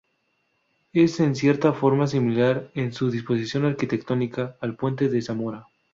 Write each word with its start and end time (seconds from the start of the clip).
Es 0.93 1.19
en 1.19 1.35
cierta 1.35 1.73
forma 1.73 2.07
similar 2.07 2.71
en 2.73 2.91
su 2.91 3.11
disposición 3.11 3.65
arquitectónica 3.65 4.57
al 4.59 4.75
puente 4.75 5.09
de 5.09 5.21
Zamora. 5.21 5.67